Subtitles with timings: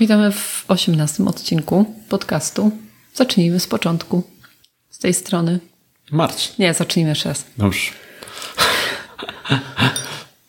[0.00, 2.70] Witamy w osiemnastym odcinku podcastu.
[3.14, 4.22] Zacznijmy z początku.
[4.90, 5.58] Z tej strony.
[6.10, 6.54] Marcin.
[6.58, 7.44] Nie, zacznijmy jeszcze raz.
[7.58, 7.90] Dobrze.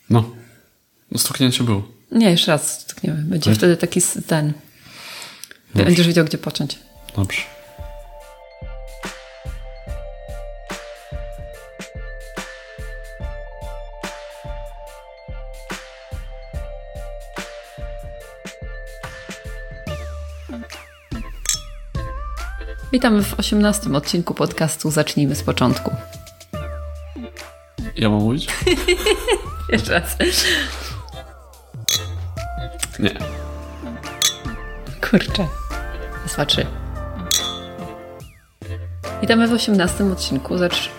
[0.10, 0.30] No.
[1.12, 1.88] no stuknięcie było.
[2.12, 3.22] Nie, jeszcze raz stukniemy.
[3.24, 4.54] Będzie wtedy taki ten.
[5.74, 5.86] Dobrze.
[5.86, 6.80] Będziesz wiedział, gdzie począć.
[7.16, 7.42] Dobrze.
[22.96, 25.92] Witamy w osiemnastym odcinku podcastu Zacznijmy z początku.
[27.96, 28.48] Ja mam mówić?
[29.72, 30.18] Jeszcze raz.
[33.00, 33.16] Nie.
[35.10, 35.48] Kurczę.
[36.24, 36.66] Raz, dwa, trzy.
[39.22, 40.58] Witamy w osiemnastym odcinku.
[40.58, 40.90] Zacz...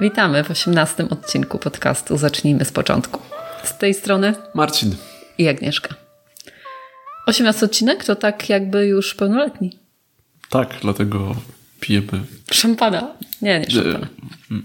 [0.00, 3.20] Witamy w osiemnastym odcinku podcastu Zacznijmy z początku.
[3.64, 4.96] Z tej strony Marcin.
[5.38, 5.94] i Agnieszka.
[7.26, 9.78] 18 odcinek to tak jakby już pełnoletni.
[10.50, 11.36] Tak, dlatego
[11.80, 13.14] pijemy Szampana.
[13.42, 14.06] Nie, nie e, szampana.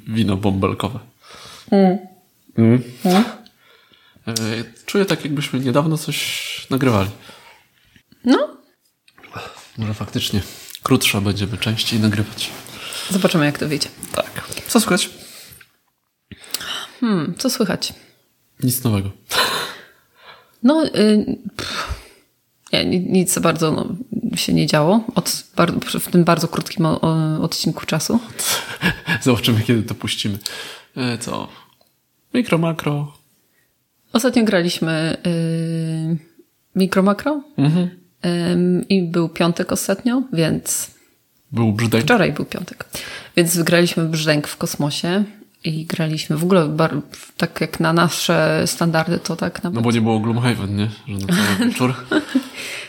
[0.08, 1.00] wino bąbelkowe.
[1.72, 1.98] Mm.
[4.28, 4.34] E,
[4.86, 7.10] Czuję tak, jakbyśmy niedawno coś nagrywali.
[8.26, 8.58] No,
[9.78, 10.42] Może faktycznie
[10.84, 12.50] krótsza będziemy częściej nagrywać.
[13.10, 13.90] zobaczymy jak to wyjdzie.
[14.16, 14.32] Tak.
[14.68, 15.10] Co słychać?
[17.12, 17.94] Hmm, co słychać?
[18.64, 19.12] Nic nowego.
[20.64, 21.26] No, y,
[21.58, 22.00] pff,
[22.74, 23.88] nie, ni- nic za bardzo no,
[24.38, 25.30] się nie działo od,
[26.00, 28.20] w tym bardzo krótkim o, o, odcinku czasu.
[29.24, 30.38] Zobaczymy, kiedy to puścimy.
[30.98, 31.48] E, Co?
[32.34, 33.14] Mikro, makro.
[34.14, 36.18] Ostatnio graliśmy y,
[36.76, 37.90] Mikro Makro Mhm.
[38.26, 40.92] Ym, i był piątek ostatnio, więc
[41.52, 42.04] Był brzdęk.
[42.04, 42.86] Wczoraj był piątek.
[43.36, 45.24] Więc graliśmy w Brzdęk w kosmosie
[45.64, 47.02] i graliśmy w ogóle bar-
[47.38, 50.90] tak jak na nasze standardy, to tak nawet No bo nie było Gloomhaven, nie?
[51.08, 51.94] Że na cały wieczór.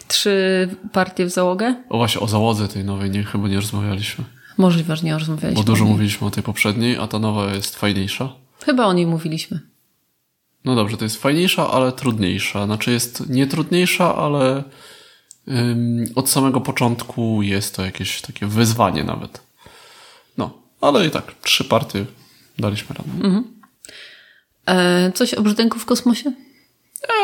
[0.08, 1.74] trzy partie w załogę.
[1.88, 4.24] O właśnie, o załodze tej nowej nie, chyba nie rozmawialiśmy.
[4.58, 5.54] Możliwe, że nie rozmawialiśmy.
[5.64, 8.32] Bo dużo mówiliśmy o tej poprzedniej, a ta nowa jest fajniejsza.
[8.64, 9.60] Chyba o niej mówiliśmy.
[10.64, 12.66] No dobrze, to jest fajniejsza, ale trudniejsza.
[12.66, 14.62] Znaczy jest nie trudniejsza, ale
[15.48, 19.40] ym, od samego początku jest to jakieś takie wyzwanie nawet.
[20.38, 20.50] No,
[20.80, 22.04] ale i tak, trzy partie
[22.58, 23.42] daliśmy radę.
[24.66, 26.32] E, coś o Brzdęku w kosmosie?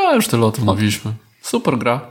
[0.09, 1.13] A już tyle o tym mówiliśmy.
[1.43, 2.11] Super gra.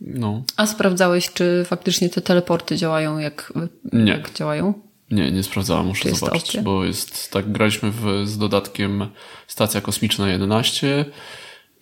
[0.00, 3.52] No, A sprawdzałeś, czy faktycznie te teleporty działają jak,
[3.92, 4.12] Nie.
[4.12, 4.74] jak działają?
[5.10, 9.06] nie, nie sprawdzałem, muszę zobaczyć, bo jest, tak, graliśmy w, z dodatkiem
[9.46, 11.04] Stacja Kosmiczna 11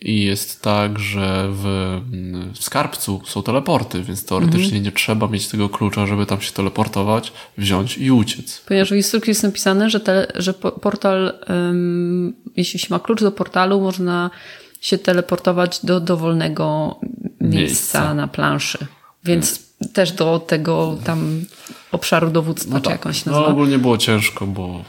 [0.01, 1.65] i jest tak, że w,
[2.55, 4.83] w skarbcu są teleporty, więc teoretycznie Mhm.
[4.83, 8.63] nie trzeba mieć tego klucza, żeby tam się teleportować, wziąć i uciec.
[8.69, 11.35] Ponieważ w instrukcji jest napisane, że, te, że po- portal,
[11.71, 14.31] ym, jeśli się ma klucz do portalu, można
[14.81, 16.97] się teleportować do dowolnego
[17.41, 18.15] miejsca, Miejsca.
[18.15, 18.79] na planszy.
[19.25, 21.45] Więc też do tego tam
[21.93, 23.51] obszaru dowództwa, czy jak on się no nazywa.
[23.53, 24.85] ogólnie było ciężko, bo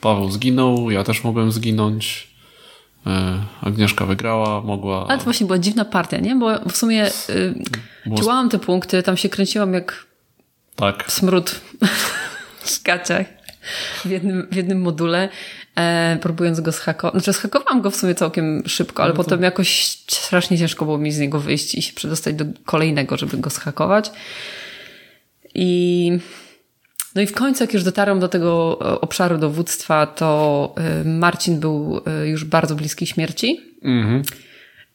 [0.00, 2.33] Paweł zginął, ja też mogłem zginąć.
[3.06, 5.06] E, Agnieszka wygrała, mogła...
[5.08, 6.36] Ale to właśnie była dziwna partia, nie?
[6.36, 7.54] Bo w sumie y,
[8.06, 10.06] Było- działałam te punkty, tam się kręciłam jak
[10.76, 11.60] Tak, smród
[12.64, 13.26] w gaciach
[14.04, 15.28] w jednym, w jednym module,
[15.76, 17.22] e, próbując go zhakować.
[17.22, 21.18] Znaczy zhakowałam go w sumie całkiem szybko, ale potem jakoś strasznie ciężko było mi z
[21.18, 24.10] niego wyjść i się przedostać do kolejnego, żeby go zhakować.
[25.54, 26.10] I
[27.14, 31.60] no i w końcu, jak już dotarłam do tego e, obszaru dowództwa, to e, Marcin
[31.60, 33.60] był e, już bardzo bliski śmierci.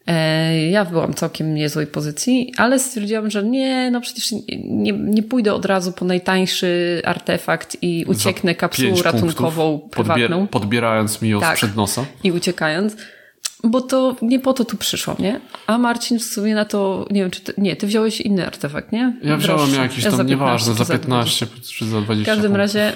[0.06, 4.32] E, Ja byłam całkiem niezłej pozycji, ale stwierdziłam, że nie, no przecież
[4.64, 11.22] nie, nie, pójdę od razu po najtańszy artefakt i ucieknę kapsułą ratunkową prywatną Podbier- podbierając
[11.22, 11.56] mi ją Tak.
[11.56, 12.04] sprzed nosa.
[12.24, 12.96] i uciekając.
[13.64, 15.40] Bo to nie po to tu przyszłam, nie?
[15.66, 18.92] A Marcin w sumie na to, nie wiem, czy ty, nie, ty wziąłeś inny artefakt,
[18.92, 19.16] nie?
[19.22, 19.80] Ja wziąłem Droższy.
[19.82, 22.32] jakiś Ja tam, za nieważne, za czy 15 czy za 20.
[22.32, 22.92] W każdym razie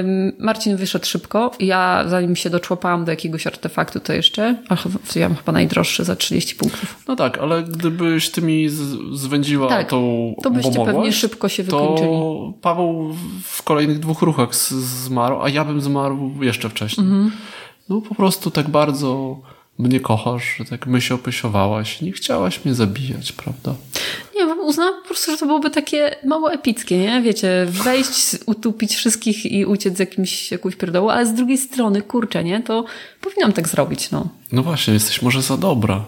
[0.00, 1.50] ym, Marcin wyszedd szybko.
[1.60, 6.04] Ja zanim się doczłapałam do jakiegoś artefaktu, to jeszcze, a chyba- ja mam chyba najdroższy
[6.04, 7.04] za 30 punktów.
[7.08, 8.68] No tak, ale gdybyś ty mi
[9.12, 12.08] zwędziła Tak, tą to byście pewnie szybko się wykończyli.
[12.08, 17.06] To Paweł w kolejnych dwóch ruchach zmarł, a ja bym zmarł jeszcze wcześniej.
[17.06, 17.32] Mhm.
[17.88, 19.40] No po prostu tak bardzo
[19.78, 23.74] mnie kochasz, że tak myśl opysiowałaś, nie chciałaś mnie zabijać, prawda?
[24.36, 27.22] Nie, uznałam po prostu, że to byłoby takie mało epickie, nie?
[27.22, 32.44] Wiecie, wejść, utupić wszystkich i uciec z jakimś, jakąś pierdołą, ale z drugiej strony, kurczę,
[32.44, 32.62] nie?
[32.62, 32.84] To
[33.20, 34.28] powinnam tak zrobić, no.
[34.52, 36.04] No właśnie, jesteś może za dobra.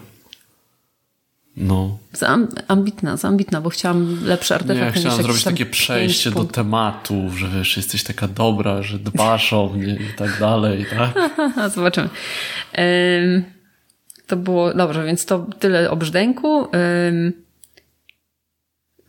[1.57, 1.97] No.
[2.13, 2.37] Za
[2.67, 4.79] ambitna, za ambitna, bo chciałam lepsze artefakty.
[4.79, 9.53] Nie, ja chciałam zrobić takie przejście do tematu, że wiesz, jesteś taka dobra, że dbasz
[9.53, 11.31] o mnie i tak dalej, tak?
[11.75, 12.09] Zobaczymy.
[12.79, 13.43] Ym,
[14.29, 16.67] to było, dobrze, więc to tyle o brzdęku.
[17.07, 17.33] Ym,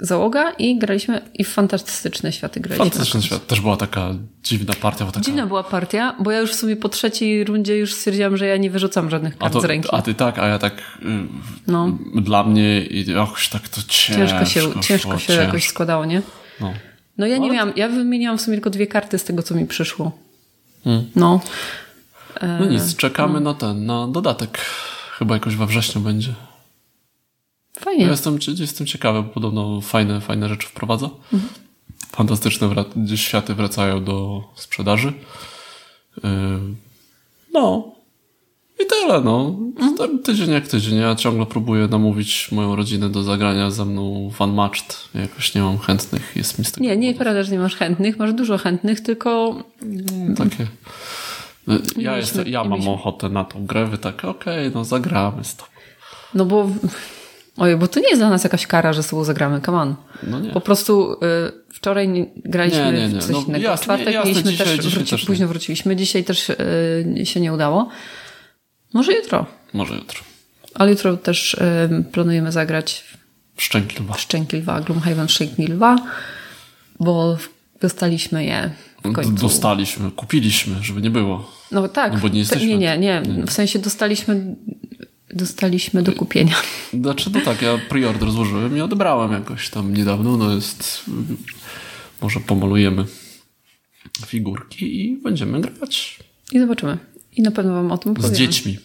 [0.00, 2.84] załoga i graliśmy i w fantastyczne światy graliśmy.
[2.90, 3.46] Fantastyczny świat.
[3.46, 5.24] Też była taka dziwna partia, bo taka...
[5.24, 8.56] Dziwna była partia, bo ja już w sumie po trzeciej rundzie już stwierdziłam, że ja
[8.56, 9.88] nie wyrzucam żadnych kart to, z ręki.
[9.92, 11.06] a ty tak, a ja tak y,
[11.66, 11.98] No.
[12.14, 16.22] dla mnie i jakoś tak to ciężko Ciężko się, ciężko szło, się jakoś składało, nie?
[16.60, 16.72] No.
[17.18, 19.54] No ja nie Ale- miałam, ja wymieniłam w sumie tylko dwie karty z tego, co
[19.54, 20.18] mi przyszło.
[20.84, 21.04] Hmm.
[21.16, 21.40] No.
[22.42, 24.58] no nic, czekamy na ten, na dodatek.
[25.20, 26.34] Chyba jakoś we wrześniu będzie.
[27.80, 28.04] Fajnie.
[28.04, 31.10] Ja jestem, jestem ciekawy, bo podobno fajne, fajne rzeczy wprowadza.
[31.32, 31.52] Mhm.
[32.12, 35.12] Fantastyczne wra- światy wracają do sprzedaży.
[36.24, 36.30] Yy,
[37.52, 37.92] No.
[38.80, 39.56] I tyle, no.
[39.80, 40.18] Mhm.
[40.18, 40.98] Tydzień jak tydzień.
[40.98, 45.08] Ja ciągle próbuję namówić moją rodzinę do zagrania ze mną w Unmatched.
[45.14, 46.32] Jakoś nie mam chętnych.
[46.36, 48.18] Jest mi z tego Nie, nie, prawda, że nie masz chętnych.
[48.18, 49.54] Masz dużo chętnych, tylko
[50.36, 50.66] takie...
[51.66, 52.90] Ja, mieliśmy- jestem, ja mam mieliśmy.
[52.92, 55.70] ochotę na tą grę, wy tak, okej, no zagramy z tobą.
[56.34, 56.70] No bo.
[57.56, 59.60] Ojej, bo to nie jest dla nas jakaś kara, że z tobą zagramy.
[59.60, 59.94] Come on.
[60.22, 60.50] No nie.
[60.50, 61.16] Po prostu y,
[61.72, 63.64] wczoraj nie- graliśmy Nie, nie, w coś No innego.
[63.64, 65.96] jasne, w czwartek jasne, mieliśmy dzisiaj- też, dzisiaj wróci, też późno wróciliśmy.
[65.96, 67.88] Dzisiaj też y, się nie udało.
[68.92, 69.46] Może jutro.
[69.72, 70.20] Może jutro.
[70.74, 73.04] Ale jutro też y, planujemy zagrać
[73.56, 74.14] Szczęki lwa.
[74.14, 75.96] w Szczęki Lwa, Gloomhaven Szczęki Lwa,
[77.00, 77.36] bo
[77.80, 78.70] dostaliśmy je
[79.04, 79.32] w końcu.
[79.32, 81.52] Dostaliśmy, kupiliśmy, żeby nie było.
[81.70, 82.12] No tak.
[82.12, 83.46] No bo nie Te- jesteśmy- nie, nie, nie.
[83.46, 84.56] W sensie dostaliśmy,
[85.34, 86.54] dostaliśmy do kupienia.
[87.02, 90.36] Znaczy, no tak, ja preorder złożyłem i odebrałem jakoś tam niedawno.
[90.36, 91.04] No jest.
[92.22, 93.04] Może pomalujemy
[94.26, 96.18] figurki i będziemy grać
[96.52, 96.98] I zobaczymy.
[97.32, 98.34] I na pewno wam o tym z powiem.
[98.34, 98.78] dziećmi.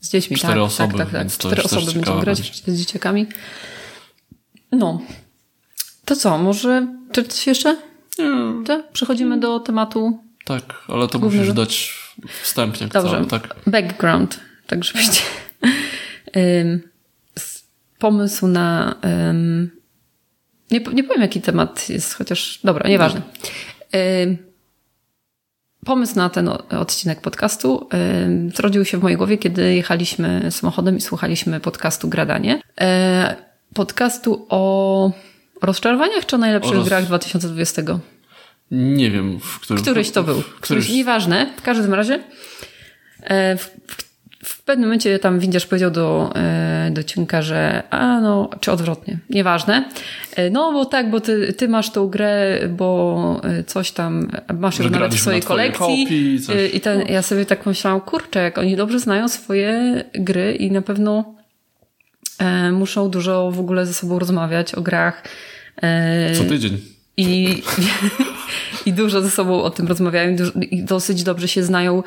[0.00, 1.32] Z dziećmi, Cztery tak, osoby, tak, tak, tak.
[1.32, 2.72] Cztery osoby będziemy grać będzie.
[2.72, 3.26] z dzieciakami.
[4.72, 5.02] No.
[6.04, 7.76] To co, może czy coś jeszcze?
[8.20, 10.18] Nie, To przechodzimy do tematu.
[10.44, 11.42] tak, ale to Głównego.
[11.44, 11.98] musisz dać
[12.42, 13.10] wstępnie Dobrze.
[13.12, 13.56] cały, tak?
[13.66, 15.22] Background, tak żebyście.
[17.98, 18.94] Pomysł na.
[20.70, 22.60] nie, nie powiem, jaki temat jest, chociaż.
[22.64, 23.22] Dobra, nieważne.
[24.22, 24.38] Ym,
[25.84, 27.88] pomysł na ten odcinek podcastu
[28.54, 32.60] zrodził się w mojej głowie, kiedy jechaliśmy samochodem i słuchaliśmy podcastu Gradanie.
[32.80, 33.36] E,
[33.74, 35.12] podcastu o
[35.62, 37.82] rozczarowaniach czy o najlepszych O roz- grach 2020?
[38.70, 39.82] Nie wiem, w którym.
[39.82, 40.34] Któryś to był.
[40.34, 42.20] Któryś, Któryś, nieważne, w każdym razie.
[43.22, 43.70] E, w,
[44.44, 49.18] w, pewnym momencie tam windiarz powiedział do, e, do cienka, że a no, czy odwrotnie,
[49.30, 49.88] nieważne.
[50.36, 54.90] E, no bo tak, bo ty, ty masz tą grę, bo coś tam, masz ją
[54.90, 56.04] nawet w swojej na kolekcji.
[56.04, 56.74] kopii, coś.
[56.74, 60.82] I ten, ja sobie tak myślałam, kurczę, jak oni dobrze znają swoje gry i na
[60.82, 61.34] pewno
[62.72, 65.22] muszą dużo w ogóle ze sobą rozmawiać o grach.
[65.82, 66.78] E, Co tydzień.
[67.16, 67.62] i,
[68.86, 70.36] i dużo ze sobą o tym rozmawiają
[70.70, 72.02] i dosyć dobrze się znają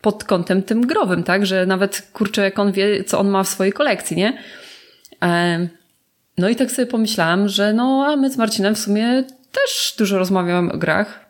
[0.00, 1.46] pod kątem tym growym, tak?
[1.46, 4.38] Że nawet kurczę, jak on wie, co on ma w swojej kolekcji, nie?
[5.20, 5.68] Em,
[6.38, 10.18] No i tak sobie pomyślałam, że no, a my z Marcinem w sumie też dużo
[10.18, 11.25] rozmawiamy o grach.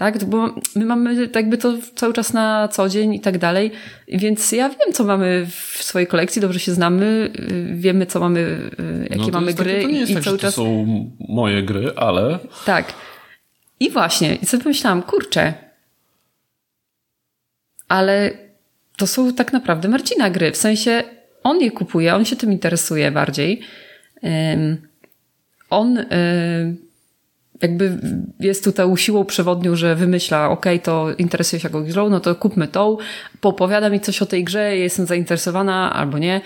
[0.00, 3.70] Tak, bo my mamy tak jakby to cały czas na co dzień i tak dalej,
[4.08, 8.40] więc ja wiem, co mamy w swojej kolekcji, dobrze się znamy, y, wiemy, co mamy,
[8.40, 10.40] y, jakie No to mamy jest takie- gry To nie jest i tak, cały że
[10.40, 10.86] to czas są
[11.28, 12.92] moje gry, ale tak.
[13.80, 15.54] I właśnie, i sobie pomyślałam, kurczę,
[17.88, 18.30] ale
[18.96, 20.52] to są tak naprawdę Marcina gry.
[20.52, 21.02] W sensie
[21.42, 23.60] on je kupuje, on się tym interesuje bardziej.
[24.24, 24.88] Ym,
[25.70, 25.98] On
[27.62, 27.98] jakby
[28.40, 32.68] jest tutaj siłą przewodnią, że wymyśla, ok, to interesuje się jakąś grą, no to kupmy
[32.68, 32.96] tą,
[33.40, 36.40] poopowiada mi coś o tej grze, jestem zainteresowana albo nie.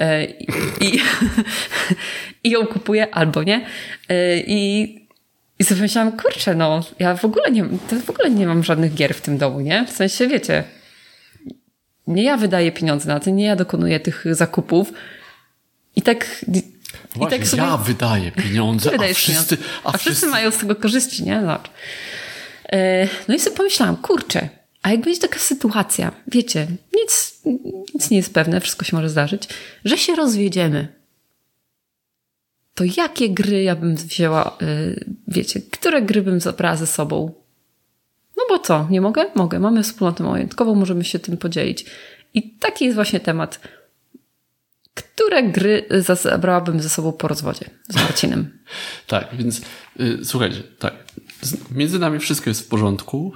[0.00, 0.34] Y,
[0.80, 0.98] I,
[2.44, 3.66] i ją kupuję albo nie.
[4.10, 4.94] Y, I,
[5.58, 7.64] i sobie myślałam, kurczę, no, ja w ogóle nie,
[8.04, 9.86] w ogóle nie mam żadnych gier w tym domu, nie?
[9.86, 10.64] W sensie, wiecie,
[12.06, 14.92] nie ja wydaję pieniądze na to, nie ja dokonuję tych zakupów.
[15.96, 16.44] I tak,
[17.16, 17.62] właśnie i tak sobie...
[17.62, 19.56] ja wydaję pieniądze, a wszyscy, pieniądze.
[19.84, 21.40] a wszyscy mają z tego korzyści, nie?
[21.40, 21.70] Zobacz.
[22.72, 24.48] E, No i sobie pomyślałam, kurczę,
[24.82, 27.40] a jak będzie taka sytuacja, wiecie, nic,
[27.94, 29.48] nic nie jest pewne, wszystko się może zdarzyć,
[29.84, 30.88] że się rozwiedziemy,
[32.74, 37.32] to jakie gry ja bym wzięła, y, wiecie, które gry bym zabrała ze sobą?
[38.36, 39.24] No bo co, nie mogę?
[39.34, 39.58] Mogę.
[39.58, 41.84] Mamy wspólnotę majątkową, możemy się tym podzielić.
[42.34, 43.60] I taki jest właśnie temat.
[45.02, 45.84] Które gry
[46.22, 48.58] zabrałabym ze sobą po rozwodzie z Marcinem?
[49.06, 49.60] tak, więc
[50.00, 50.94] y, słuchajcie, tak.
[51.70, 53.32] Między nami wszystko jest w porządku.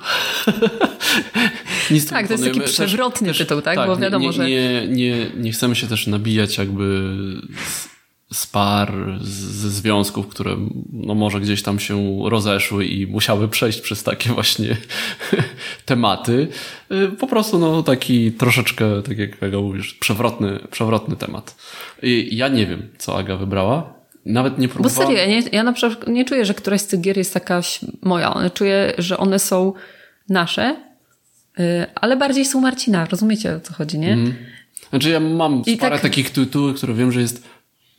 [1.91, 3.77] Nic tak, to jest taki przewrotny też, tytuł, tak?
[3.77, 3.87] tak?
[3.87, 4.49] Bo wiadomo, nie, że.
[4.49, 7.13] Nie, nie, nie chcemy się też nabijać jakby
[7.67, 7.94] z
[8.53, 10.57] par, ze związków, które
[10.93, 14.77] no może gdzieś tam się rozeszły i musiały przejść przez takie właśnie
[15.87, 16.49] tematy.
[16.93, 21.57] Y, po prostu no taki troszeczkę, tak jak Aga mówisz, przewrotny, przewrotny temat.
[22.03, 23.95] I ja nie wiem, co Aga wybrała.
[24.27, 25.09] Nawet nie próbowałam.
[25.09, 27.35] Bo serio, ja, nie, ja na przykład nie czuję, że któraś z tych gier jest
[27.35, 28.51] jakaś moja.
[28.55, 29.73] Czuję, że one są
[30.29, 30.77] nasze,
[31.59, 31.63] y,
[31.95, 33.07] ale bardziej są Marcina.
[33.07, 34.13] Rozumiecie o co chodzi, nie?
[34.13, 34.35] Mm.
[34.91, 36.03] Znaczy ja mam I parę tak...
[36.03, 37.49] takich tytułów, które wiem, że jest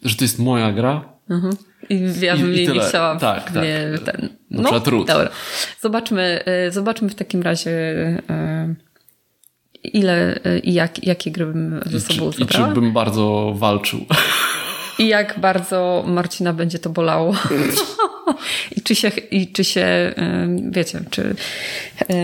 [0.05, 1.03] że to jest moja gra.
[1.29, 1.57] Mhm.
[1.89, 3.15] I ja bym jej nie chciała.
[3.15, 3.63] Tak, tak.
[3.63, 4.29] Nie, ten.
[4.51, 5.29] No, no Dobra.
[5.81, 8.75] Zobaczmy, y, zobaczmy w takim razie y,
[9.83, 13.53] ile y, i jak, jakie gry bym ze sobą I czy, I czy bym bardzo
[13.55, 14.05] walczył.
[15.00, 17.35] I jak bardzo Marcina będzie to bolało.
[18.77, 20.13] I czy się, i czy się
[20.71, 21.35] wiecie, czy,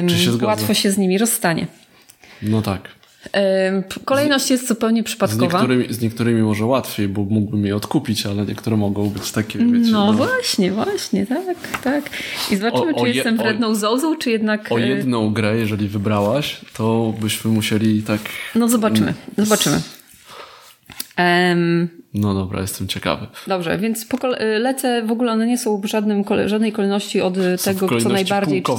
[0.10, 1.68] czy się łatwo się z nimi rozstanie.
[2.42, 3.01] No tak.
[4.06, 5.50] Kolejność jest zupełnie przypadkowa.
[5.50, 9.60] Z niektórymi, z niektórymi może łatwiej, bo mógłbym je odkupić, ale niektóre mogą być takie,
[9.60, 10.14] wiecie, No, no.
[10.14, 12.04] właśnie, właśnie, tak, tak.
[12.52, 14.72] I zobaczymy, o, o czy je, jestem wredną o, zozą, czy jednak...
[14.72, 18.22] O e, jedną grę, jeżeli wybrałaś, to byśmy musieli tak...
[18.56, 19.82] No zobaczymy, zobaczymy.
[21.18, 23.28] Um, no dobra, jestem ciekawy.
[23.48, 24.06] Dobrze, więc
[24.40, 28.64] lecę, w ogóle one nie są w żadnym, żadnej kolejności od są tego, co najbardziej.
[28.64, 28.78] Co,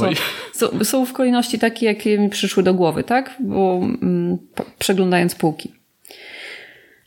[0.53, 3.37] są, są, w kolejności takie, jakie mi przyszły do głowy, tak?
[3.41, 4.39] Bo mm,
[4.79, 5.73] przeglądając półki.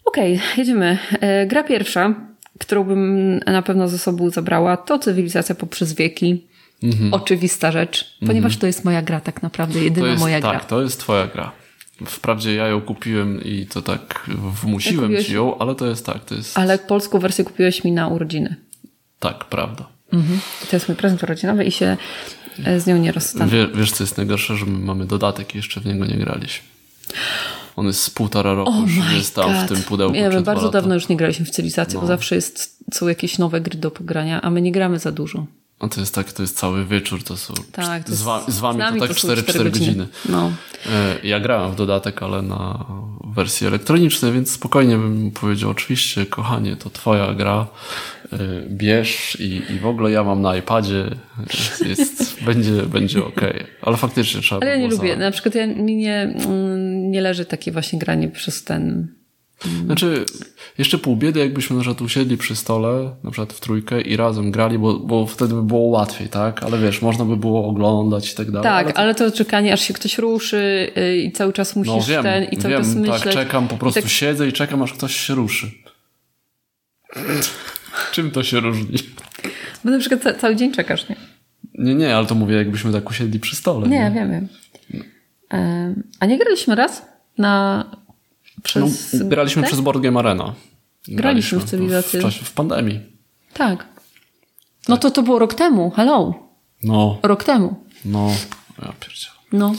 [0.05, 0.97] Okej, okay, jedziemy.
[1.21, 2.15] E, gra pierwsza,
[2.59, 6.47] którą bym na pewno ze sobą zabrała, to cywilizacja poprzez wieki.
[6.83, 7.13] Mhm.
[7.13, 8.61] Oczywista rzecz, ponieważ mhm.
[8.61, 10.59] to jest moja gra tak naprawdę, jedyna jest, moja tak, gra.
[10.59, 11.51] Tak, to jest twoja gra.
[12.05, 14.29] Wprawdzie ja ją kupiłem i to tak
[14.63, 15.27] wmusiłem kupiłeś...
[15.27, 16.25] ci ją, ale to jest tak.
[16.25, 16.57] To jest...
[16.57, 18.55] Ale polską wersję kupiłeś mi na urodziny.
[19.19, 19.87] Tak, prawda.
[20.13, 20.39] Mhm.
[20.69, 21.97] To jest mój prezent urodzinowy i się
[22.65, 23.51] e, z nią nie rozstanę.
[23.51, 26.67] Wie, wiesz, co jest najgorsze, że my mamy dodatek i jeszcze w niego nie graliśmy.
[27.75, 29.65] On jest z półtora roku, oh już jest tam God.
[29.65, 30.15] w tym pudełku.
[30.15, 32.01] Ja wiem, bardzo dawno już nie graliśmy w cywilizację, no.
[32.01, 35.45] bo zawsze jest, są jakieś nowe gry do pogrania, a my nie gramy za dużo.
[35.79, 37.53] A to jest tak, to jest cały wieczór, to są.
[37.71, 39.69] Tak, to z, wa z wami to tak 4-4 godziny.
[39.69, 40.07] godziny.
[40.29, 40.51] No.
[40.85, 42.85] E, ja grałem w dodatek, ale na
[43.35, 47.67] wersji elektronicznej, więc spokojnie bym powiedział, oczywiście, kochanie, to twoja gra,
[48.33, 48.37] e,
[48.69, 51.09] bierz i, i w ogóle ja mam na iPadzie,
[51.85, 53.49] jest, będzie, będzie okej.
[53.49, 53.67] Okay.
[53.81, 57.45] Ale faktycznie trzeba Ale ja nie lubię, na przykład ja, mi nie, mm, nie leży
[57.45, 59.07] takie właśnie granie przez ten
[59.85, 60.25] znaczy,
[60.77, 64.51] jeszcze pół biedy, jakbyśmy na przykład usiedli przy stole, na przykład w trójkę i razem
[64.51, 66.63] grali, bo, bo wtedy by było łatwiej, tak?
[66.63, 68.63] Ale wiesz, można by było oglądać i tak dalej.
[68.63, 72.07] Tak, ale to, ale to czekanie, aż się ktoś ruszy y, i cały czas musisz
[72.07, 73.23] no, wiem, ten i cały wiem, czas tak, myśleć.
[73.23, 74.09] tak, czekam, po prostu tak...
[74.09, 75.71] siedzę i czekam, aż ktoś się ruszy.
[78.11, 78.97] Czym to się różni?
[79.83, 81.15] Bo na przykład ca cały dzień czekasz, nie?
[81.73, 83.87] Nie, nie, ale to mówię, jakbyśmy tak usiedli przy stole.
[83.87, 84.11] Nie, nie?
[84.11, 84.47] wiem, wiem.
[86.19, 87.05] A nie graliśmy raz
[87.37, 87.85] na
[88.63, 89.13] przez...
[89.13, 90.43] No, graliśmy przez Board Game Arena.
[90.43, 92.19] Graliśmy, graliśmy w cywilizację.
[92.19, 92.99] W, czasie, w pandemii.
[93.53, 93.87] Tak.
[94.87, 95.91] No to to było rok temu.
[95.91, 96.33] Hello.
[96.83, 97.19] No.
[97.23, 97.75] Rok temu.
[98.05, 98.31] No.
[98.81, 99.35] Ja pierdzielę.
[99.51, 99.75] No.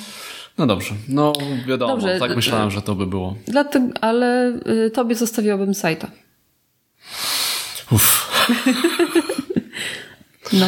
[0.58, 0.94] No dobrze.
[1.08, 1.32] No
[1.66, 2.18] wiadomo, dobrze.
[2.18, 3.36] tak myślałem, że to by było.
[3.46, 6.10] Dlatego, ale y, tobie zostawiłabym sajta.
[7.90, 8.30] Uff.
[10.52, 10.66] no.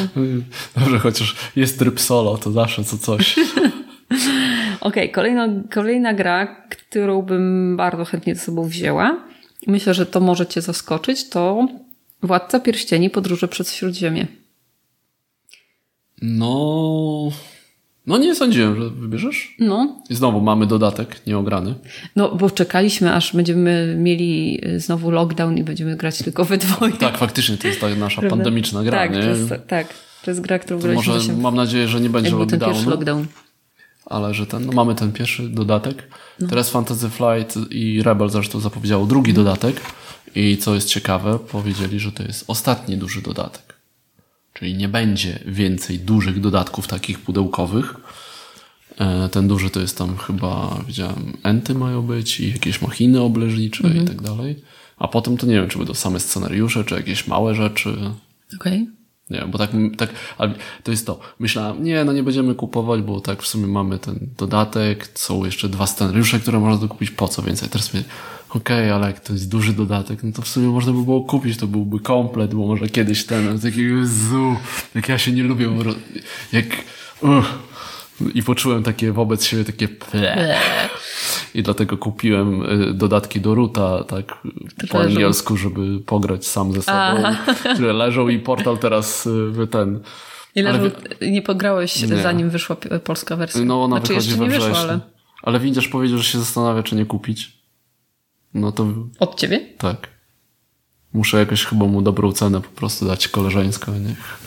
[0.76, 3.36] Dobrze, chociaż jest tryb solo, to zawsze co coś.
[4.80, 9.24] Okej, okay, kolejna, kolejna gra, którą bym bardzo chętnie ze sobą wzięła.
[9.66, 11.28] Myślę, że to może Cię zaskoczyć.
[11.28, 11.68] To
[12.22, 14.26] Władca Pierścieni Podróże przez Śródziemie.
[16.22, 17.30] No...
[18.06, 19.56] No nie sądziłem, że wybierzesz.
[19.58, 20.02] No.
[20.10, 21.74] I znowu mamy dodatek nieograny.
[22.16, 26.92] No, bo czekaliśmy, aż będziemy mieli znowu lockdown i będziemy grać tylko we dwoje.
[26.92, 28.36] Tak, faktycznie to jest ta nasza Prawda?
[28.36, 29.22] pandemiczna gra, tak, nie?
[29.22, 29.86] To jest, tak,
[30.24, 31.14] to jest gra, którą graliśmy.
[31.14, 32.58] Może mam nadzieję, że nie będzie lockdownu.
[32.58, 33.26] ten pierwszy lockdown
[34.08, 36.08] ale że ten, no mamy ten pierwszy dodatek.
[36.40, 36.48] No.
[36.48, 39.46] Teraz Fantasy Flight i Rebel zresztą zapowiedziało drugi mhm.
[39.46, 39.80] dodatek
[40.34, 43.78] i co jest ciekawe, powiedzieli, że to jest ostatni duży dodatek.
[44.54, 47.94] Czyli nie będzie więcej dużych dodatków takich pudełkowych.
[48.98, 53.84] E, ten duży to jest tam chyba, widziałem, enty mają być i jakieś machiny obleżnicze
[53.84, 54.04] mhm.
[54.04, 54.56] i tak dalej.
[54.96, 57.90] A potem to nie wiem, czy będą same scenariusze, czy jakieś małe rzeczy.
[57.90, 58.82] Okej.
[58.82, 58.97] Okay.
[59.30, 61.20] Nie, bo tak, tak, ale to jest to.
[61.38, 65.68] Myślałem, nie, no nie będziemy kupować, bo tak w sumie mamy ten dodatek, są jeszcze
[65.68, 67.68] dwa scenariusze, które można dokupić, po co więcej?
[67.68, 68.04] Teraz mówię,
[68.48, 71.20] okej, okay, ale jak to jest duży dodatek, no to w sumie można by było
[71.20, 74.56] kupić, to byłby komplet, bo może kiedyś ten, takiego zu,
[74.94, 75.68] jak ja się nie lubię,
[76.52, 76.66] jak,
[77.20, 77.46] uh,
[78.34, 80.58] I poczułem takie wobec siebie takie ple.
[81.54, 84.38] I dlatego kupiłem y, dodatki do Ruta, tak
[84.90, 85.10] po leżą.
[85.10, 87.22] angielsku, żeby pograć sam ze sobą,
[87.74, 90.00] które leżą i portal teraz y, ten...
[90.54, 90.78] Ile Ale
[91.20, 92.16] ale nie pograłeś, Nie.
[92.16, 93.64] zanim wyszła polska wersja?
[93.64, 94.76] No ona znaczy, wychodzi jeszcze we nie wrześniu.
[94.76, 95.00] ale
[95.42, 97.58] Ale Windziarz powiedział, że się zastanawia, czy nie kupić.
[98.54, 98.86] No to
[99.18, 99.60] od ciebie?
[99.78, 100.08] tak.
[101.12, 103.92] Muszę jakoś chyba mu dobrą cenę po prostu dać koleżeńską.
[103.98, 104.38] Niech...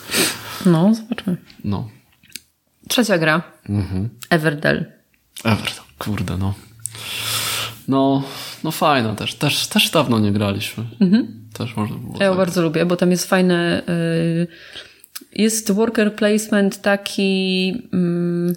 [0.66, 1.36] No, zobaczmy.
[1.64, 1.88] No.
[2.88, 3.42] Trzecia gra.
[3.68, 4.08] Mhm.
[4.30, 4.92] Everdell.
[5.44, 6.54] Everton, kurde no.
[7.88, 8.22] No,
[8.64, 9.34] no fajna też.
[9.34, 10.84] Też, też dawno nie graliśmy.
[11.58, 12.12] Też można było.
[12.20, 12.36] Ja tak.
[12.36, 13.82] bardzo lubię, bo tam jest fajne.
[13.88, 14.46] y,
[15.32, 17.72] Jest worker placement taki.
[17.92, 18.54] mm,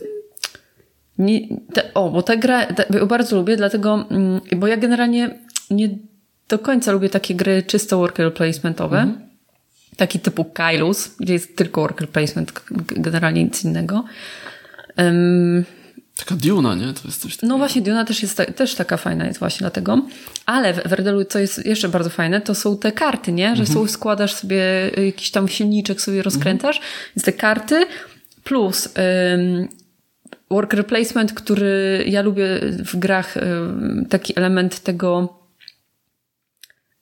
[1.18, 1.40] Nie,
[1.74, 2.68] te, o, bo ta gra
[3.00, 5.40] ją bardzo lubię, dlatego, mm, bo ja generalnie
[5.72, 5.90] nie
[6.50, 9.14] do końca lubię takie gry czysto worker placementowe.
[9.98, 12.54] Taki typu Kylus, gdzie jest tylko worker placement,
[12.88, 14.04] generalnie nic innego.
[14.96, 15.64] Em,
[16.16, 16.94] Taka Duna, nie?
[16.94, 17.54] To jest coś takiego.
[17.54, 20.02] no właśnie, Duna też jest ta, też taka fajna jest właśnie dlatego.
[20.46, 23.56] Ale w Werdelu, co jest jeszcze bardzo fajne, to są te karty, nie?
[23.56, 26.82] Że są, składasz sobie jakiś tam silniczek, sobie rozkręcasz.
[27.16, 27.86] Więc te karty
[28.44, 28.90] plus
[29.34, 29.68] ym,
[30.50, 32.46] worker placement, który ja lubię
[32.86, 35.40] w grach, ym, taki element tego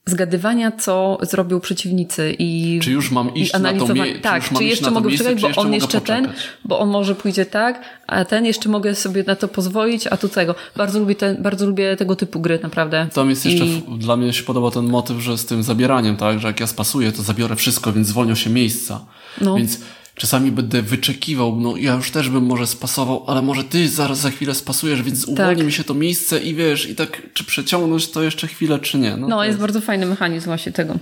[0.06, 4.44] zgadywania, co zrobią przeciwnicy i Czy już mam iść na to analizowa- mie- czy Tak,
[4.44, 6.44] czy, iść jeszcze mogę miejsce, poczekać, czy bo jeszcze on jeszcze ten, poczekać?
[6.66, 10.30] bo on może pójdzie tak, a ten jeszcze mogę sobie na to pozwolić, a tu
[10.30, 10.56] tego.
[10.76, 13.08] Bardzo lubię, ten, bardzo lubię tego typu gry, naprawdę.
[13.14, 16.40] Tam jest jeszcze, I, dla mnie się podoba ten motyw, że z tym zabieraniem, tak,
[16.40, 19.06] że jak ja spasuję, to zabiorę wszystko, więc zwolnią się miejsca.
[19.42, 19.56] No.
[19.56, 19.80] Więc
[20.16, 24.30] czasami będę wyczekiwał, no ja już też bym może spasował, ale może ty zaraz za
[24.30, 25.66] chwilę spasujesz, więc uwolni Tak.
[25.66, 29.18] mi się to miejsce i wiesz, i tak, czy przeciągnąć to jeszcze chwilę, czy nie.
[29.18, 30.96] No, no, to jest bardzo fajny mechanizm właśnie tego.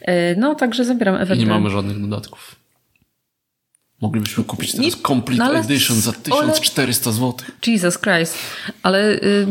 [0.00, 2.56] E, No, także zabieram I nie mamy żadnych dodatków.
[4.00, 7.34] Moglibyśmy kupić teraz Nie- Complete no ale- Edition za ale- 1400 zł.
[7.66, 8.38] Jesus Christ.
[8.82, 9.46] Ale y,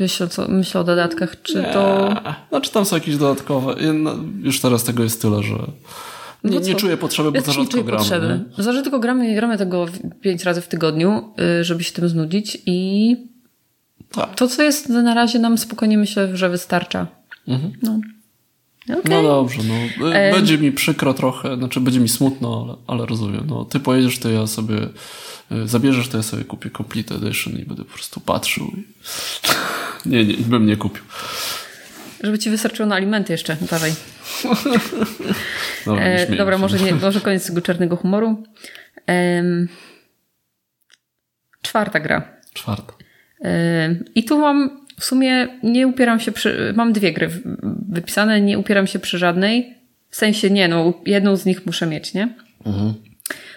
[0.00, 2.08] myślę, co, myślę o dodatkach, czy to...
[2.48, 3.74] Znaczy tam są jakieś dodatkowe.
[3.94, 5.66] No, Już teraz tego jest tyle, że nie,
[6.44, 6.74] No nie co?
[6.74, 7.98] czuję potrzeby, bo Ja za też nie czuję gramy.
[7.98, 8.40] potrzeby.
[8.58, 8.64] nie?
[8.64, 9.86] Za rzadko gramy, nie gramy tego
[10.20, 13.16] pięć razy w tygodniu, y, żeby się tym znudzić i
[14.12, 14.34] Tak.
[14.34, 17.06] to, co jest na razie nam spokojnie myślę, że wystarcza.
[17.48, 17.72] Mhm.
[17.82, 18.00] No.
[18.98, 19.02] Okej.
[19.10, 19.60] No dobrze,
[19.98, 20.06] no.
[20.08, 20.34] Em.
[20.34, 23.44] Będzie mi przykro trochę, znaczy będzie mi smutno, ale, ale rozumiem.
[23.48, 24.76] No, ty pojedziesz, to ja sobie
[25.52, 28.66] y, zabierzesz, to ja sobie kupię Complete Edition i będę po prostu patrzył.
[28.66, 28.84] I...
[30.10, 31.02] nie, nie, bym nie kupił.
[32.22, 33.92] Żeby ci wystarczyło na alimenty jeszcze, dawaj.
[35.86, 38.42] Dobra, E, dobra, może, nie, może koniec tego czarnego humoru.
[39.06, 39.68] Em,
[41.62, 42.36] czwarta gra.
[42.54, 42.92] Czwarta.
[43.40, 47.30] Em, I tu mam w sumie, nie upieram się przy, mam dwie gry
[47.88, 49.74] wypisane, nie upieram się przy żadnej.
[50.10, 52.34] W sensie nie, no jedną z nich muszę mieć, nie?
[52.66, 52.94] Mhm.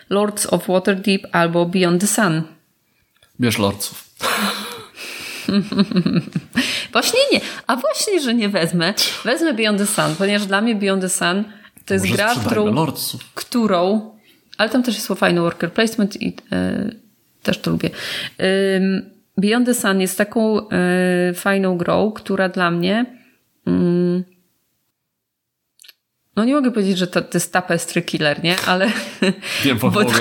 [0.10, 2.42] Lords of Waterdeep albo Beyond the Sun.
[3.40, 4.10] Bierz lordców.
[6.94, 8.94] Właśnie nie, a właśnie, że nie wezmę.
[9.26, 11.44] Wezmę Beyond the Sun, ponieważ dla mnie Beyond the Sun
[11.86, 12.86] to jest Może gra, którą,
[13.36, 14.12] którą,
[14.58, 16.92] ale tam też jest fajny worker placement i e,
[17.44, 17.90] też to lubię.
[19.38, 23.06] Beyond the Sun jest taką e, fajną grą, która dla mnie
[23.68, 24.24] mm,
[26.36, 28.56] no nie mogę powiedzieć, że to, to jest tapestry killer, nie?
[28.68, 28.92] Ale
[29.66, 30.14] Nie bo pomogę.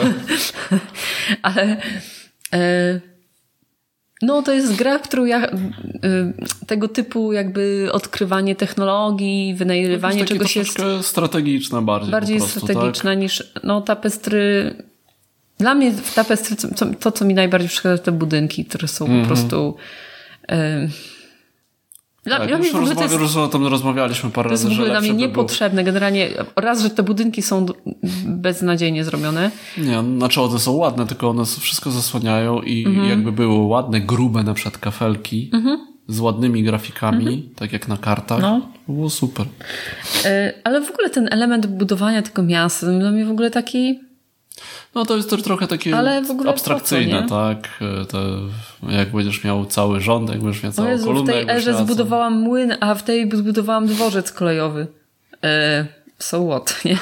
[1.43, 1.77] ale
[2.53, 3.01] e,
[4.23, 5.51] no to jest gra, którą ja e,
[6.67, 12.71] tego typu jakby odkrywanie technologii, wynajdywanie Takie czegoś jest troszeczkę strategiczne bardziej bardziej prostu, tak?
[12.71, 14.75] strategiczna niż no tapestry.
[15.59, 16.57] Dla mnie w tapestry
[17.01, 19.77] to, co mi najbardziej przeszkadza, to te budynki, które są po prostu.
[20.49, 20.89] E,
[22.25, 24.77] dla, Tak, dla mnie już, rozmawia, jest, już o tym rozmawialiśmy parę to jest razy,
[24.85, 25.85] dla mnie było- niepotrzebne.
[25.85, 27.67] Generalnie raz, że te budynki są
[28.27, 29.51] beznadziejnie zrobione.
[29.79, 33.09] Nie, znaczy one są ładne, tylko one wszystko zasłaniają i Mhm.
[33.09, 35.51] jakby były ładne, grube na przykład kafelki
[36.09, 38.39] z ładnymi grafikami, tak jak na kartach.
[38.39, 38.61] Mhm.
[38.61, 38.95] No.
[38.95, 39.47] Było super.
[40.25, 44.01] E, Ale w ogóle ten element budowania tego miasta dla mnie w ogóle taki.
[44.95, 45.91] No to jest też trochę takie
[46.43, 47.69] w abstrakcyjne, co, tak?
[48.09, 48.19] Te,
[48.93, 51.33] jak będziesz miał cały rząd, jak będziesz miał całą Jezu, w kolumnę.
[51.33, 54.87] tej jak będziesz erze zbudowałam młyn, a w tej zbudowałam dworzec kolejowy.
[55.45, 55.87] E,
[56.19, 56.99] so what, nie?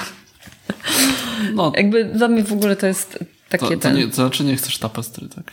[1.55, 3.19] No, Jakby dla mnie w ogóle to jest
[3.49, 3.97] takie to, to, ten...
[3.97, 5.53] nie, to znaczy nie chcesz tapestry, tak?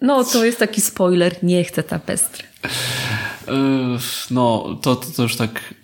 [0.00, 2.44] No, to jest taki spoiler, nie chcę tapestry.
[3.46, 3.52] Yy,
[4.30, 5.74] No, to, to, to już tak.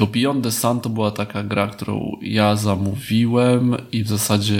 [0.00, 4.56] To Beyond the Sun to była taka gra, którą ja zamówiłem i w zasadzie.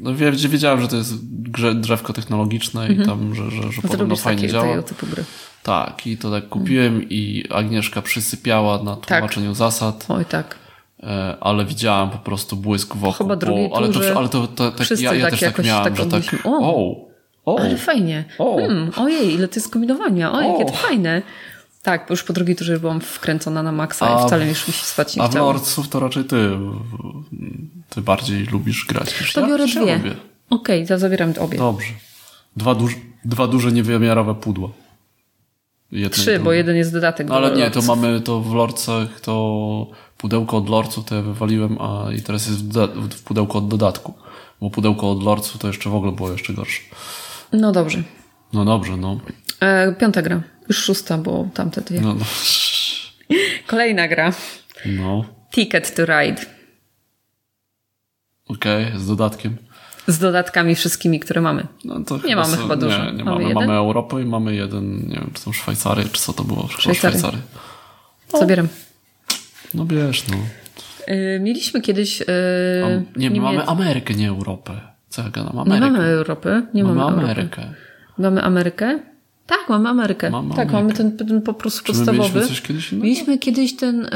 [0.00, 3.82] No wie- wiedziałem, że to jest grze, drzewko technologiczne i tam, że, że, że No
[3.82, 4.82] to podobno fajnie działa.
[4.82, 5.24] typu gry.
[5.62, 10.06] Tak, i to tak kupiłem i Agnieszka przysypiała na tłumaczeniu zasad.
[10.08, 10.58] Oj tak.
[11.02, 13.12] e, ale widziałem po prostu błysk wokół.
[13.12, 15.64] Chyba drugiej bo, ale to, ale to, to, tak, wszyscy ja, ja tak też tak
[15.64, 16.22] miałem, tak że tak.
[16.44, 16.50] O!
[16.50, 16.96] o,
[17.44, 18.24] o, Ale fajnie.
[18.38, 18.56] O.
[18.56, 20.32] Hmm, ojej, ile to jest kombinowania.
[20.32, 20.76] Ojej, jakie to O.
[20.76, 21.22] fajne.
[21.82, 24.74] Tak, bo już po drugiej turze byłam wkręcona na maksa A i wcale już mi
[24.74, 25.34] się spać nie A w.
[25.34, 26.50] Lordsów to raczej ty,
[27.88, 29.46] ty bardziej lubisz grać niż To ja?
[29.46, 30.14] biorę ja dwie.
[30.50, 31.58] Okej, to zabieram obie.
[31.58, 31.92] Dobrze.
[32.56, 34.68] Dwa, duż, dwa duże niewymiarowe pudła.
[35.92, 39.86] Jedno Trzy, bo jeden jest dodatek do Ale nie, to mamy to w Lordsach, to
[40.18, 44.14] pudełko od Lordsów to ja wywaliłem, a i teraz jest w, w pudełko od dodatku.
[44.60, 46.82] Bo pudełko od Lordsów to jeszcze w ogóle było jeszcze gorsze.
[47.52, 48.02] No dobrze.
[48.52, 49.20] No dobrze, no.
[49.60, 50.42] E, piąta gra.
[50.72, 52.00] Już szósta, bo tamte dwie.
[52.00, 52.24] No, no.
[53.66, 54.32] Kolejna gra.
[54.86, 55.24] no.
[55.54, 56.42] Ticket to Ride.
[58.48, 59.56] Okej, z dodatkiem.
[60.06, 61.66] Z dodatkami wszystkimi, które mamy.
[61.84, 63.04] No to Nie mamy są- chyba dużo.
[63.04, 63.54] Nie, nie Mamy mamy.
[63.54, 66.62] Mamy Europę i mamy jeden, nie wiem, czy tą Szwajcarię, czy co to było?
[66.66, 67.18] Chyba Szwajcarię.
[67.18, 67.42] Szwajcarię.
[68.40, 68.68] Zabieram.
[69.74, 70.36] No wiesz, no.
[71.06, 72.22] E, mieliśmy kiedyś...
[72.84, 74.80] Am- nie, mamy Amerykę, nie Europę.
[75.08, 75.54] Co ja gadam?
[75.54, 75.90] Nie Amerykę.
[75.90, 76.62] mamy Europy.
[76.74, 77.30] Nie mamy, mamy Europy.
[77.32, 77.74] Amerykę.
[78.18, 79.11] Mamy Amerykę?
[79.58, 80.30] Tak, mamy Amerykę.
[80.30, 80.72] Mamy tak, Amerykę.
[80.82, 82.18] mamy ten, ten po prostu Czy podstawowy.
[82.18, 83.04] mieliśmy coś kiedyś innego?
[83.06, 84.08] Mieliśmy kiedyś ten y,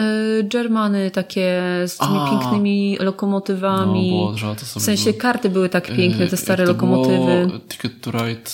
[0.45, 2.31] Germany takie z tymi A.
[2.31, 4.11] pięknymi No, lokomotywami.
[4.11, 5.21] było, że to sobie w sensie było.
[5.23, 7.47] karty były tak piękne, E, te stare jak to lokomotywy.
[7.47, 8.51] Było Ticket to Ride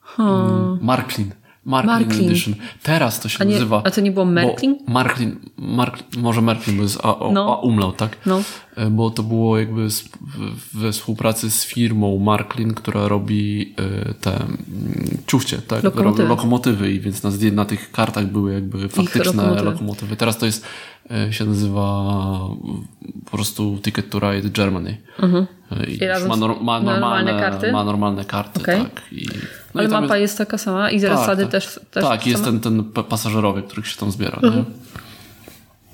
[0.00, 0.78] Hmm.
[0.82, 1.32] Marklin.
[1.66, 2.30] Marklin, Marklin.
[2.30, 2.54] Edition.
[2.82, 3.82] Teraz to się A nie- nazywa.
[3.84, 4.78] a to nie było Merklin?
[4.88, 7.58] Marklin, Mark, może Merklin, bo jest a, o, No.
[7.58, 8.16] a umlaut, tak?
[8.26, 8.42] No.
[8.76, 9.88] E, Bo to było jakby
[10.74, 13.74] we współpracy z firmą Marklin, która robi
[14.10, 14.56] e, te mm,
[15.26, 15.82] ciufcie, tak?
[15.84, 16.22] Lokomotywy.
[16.22, 19.64] Robi lokomotywy i więc na, na tych kartach były jakby faktyczne lokomotywy.
[19.70, 20.16] lokomotywy.
[20.16, 20.64] Teraz to jest,
[21.30, 21.82] się nazywa
[23.24, 24.90] po prostu Ticket to Ride Germany.
[24.90, 25.46] E, I Mhm.
[26.08, 27.72] razem ma, nor- ma normalne normalne karty?
[27.72, 28.80] Ma normalne karty, Okej.
[28.82, 29.02] tak.
[29.12, 29.26] I,
[29.74, 30.38] no Ale i mapa jest...
[30.38, 32.60] taka sama i zasady tak, też, też Tak, jest same?
[32.60, 34.38] ten, ten pa- pasażerowie, których się tam zbiera.
[34.42, 34.64] Mhm.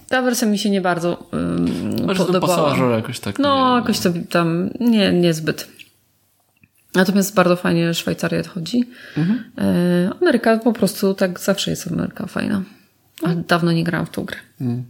[0.08, 2.56] Ta wersja mi się nie bardzo um, podobała.
[2.56, 3.38] pasażer jakoś tak...
[3.38, 5.68] No, nie, jakoś to tam nie, niezbyt.
[6.94, 8.84] Natomiast bardzo fajnie Szwajcaria chodzi.
[9.16, 9.44] Mhm.
[9.58, 12.62] E, Ameryka po prostu tak zawsze jest Ameryka fajna.
[13.22, 14.36] A dawno nie grałam w tą grę.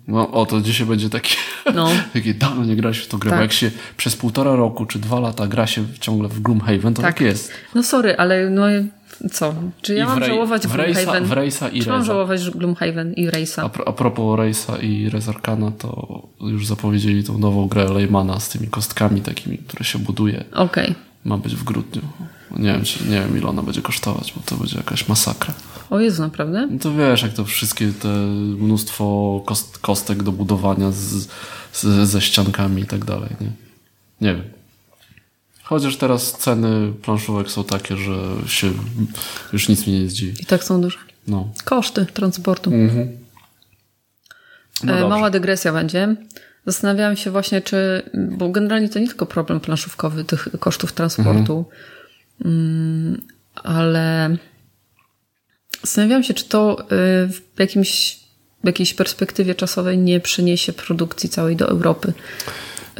[0.09, 1.37] No o, to dzisiaj będzie taki...
[1.75, 1.88] No.
[2.12, 3.38] takie dawno nie grałeś w to grę, Tak.
[3.38, 7.03] bo jak się przez półtora roku czy dwa lata gra się ciągle w Gloomhaven, to
[7.03, 7.53] tak, jest.
[7.75, 8.62] No sorry, ale no
[9.33, 9.55] co?
[9.83, 11.25] Czy ja I mam Ray- żałować w Rejsa- Gloomhaven?
[11.25, 13.61] w Rejsa i Czy mam żałować Gloomhaven i Race'a?
[13.61, 18.66] A, a propos Race'a i Rezarkana, to już zapowiedzieli tą nową grę Leymana z tymi
[18.68, 20.45] kostkami takimi, które się buduje.
[20.55, 20.95] Okej.
[21.25, 22.03] Ma być w grudniu.
[22.59, 25.55] Nie wiem, czy, nie wiem ile ona będzie kosztować, bo to będzie jakaś masakra.
[25.92, 26.68] O Jezu, naprawdę?
[26.70, 28.09] No to wiesz, jak to wszystkie te
[28.59, 31.28] mnóstwo kost, kostek do budowania z,
[31.72, 33.50] z, ze ściankami i tak dalej, nie?
[34.20, 34.44] Nie wiem.
[35.62, 38.72] Chociaż teraz ceny planszówek są takie, że się
[39.52, 40.42] już nic mnie nie zdziwi.
[40.42, 40.98] I tak są duże.
[41.26, 41.48] No.
[41.64, 42.70] Koszty transportu.
[42.70, 42.76] No
[44.83, 45.09] e, dobrze.
[45.09, 46.16] mała dygresja będzie.
[46.66, 51.64] Zastanawiałam się właśnie, czy, bo generalnie to nie tylko problem planszówkowy tych kosztów transportu,
[52.44, 53.22] mm,
[53.55, 54.37] ale
[55.83, 56.87] zastanawiałam się, czy to y,
[57.29, 58.18] w jakimś,
[58.64, 62.12] w jakiejś perspektywie czasowej nie przyniesie produkcji całej do Europy.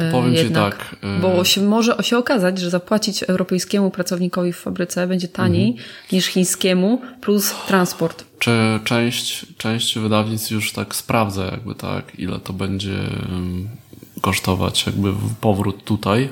[0.01, 0.79] Y, Powiem ci jednak.
[0.79, 5.71] tak, y- Bo się może się okazać, że zapłacić europejskiemu pracownikowi w fabryce będzie taniej
[5.71, 5.89] Mhm.
[6.13, 8.25] niż chińskiemu plus transport.
[8.39, 8.51] Czy
[8.85, 12.99] część, część wydawnictw już tak sprawdza jakby tak, ile to będzie
[14.21, 16.29] kosztować jakby powrót tutaj.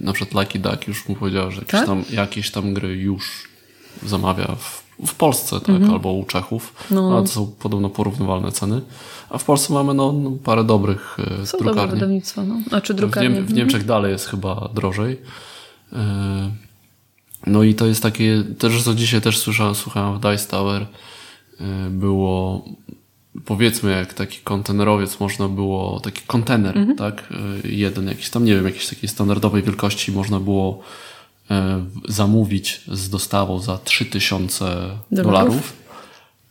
[0.00, 1.86] Na przykład Lucky Duck już mu powiedział, że jakieś, Tak?
[1.86, 3.48] tam, jakieś tam gry już
[4.06, 6.74] zamawia w, w Polsce, tak, albo u Czechów.
[6.82, 6.94] Mhm.
[7.10, 7.16] No.
[7.16, 8.80] Ale to są podobno porównywalne ceny.
[9.30, 11.94] A w Polsce mamy no, no parę dobrych e, Są dobre drukarni.
[11.94, 12.54] wydawnictwa, no.
[12.68, 13.28] Znaczy W, drukarnie.
[13.30, 15.20] Niem- w Niemczech dalej jest chyba drożej.
[15.92, 16.50] E,
[17.46, 20.86] No i to jest takie, też co dzisiaj też słyszałem, słuchałem w Dice Tower,
[21.60, 22.64] e, było
[23.44, 26.96] powiedzmy jak taki kontenerowiec można było, taki kontener, Mhm.
[26.98, 27.28] tak?
[27.64, 30.80] Jeden jakiś tam, nie wiem, jakiejś takiej standardowej wielkości można było
[32.08, 35.72] zamówić z dostawą za 3000 Dolarów?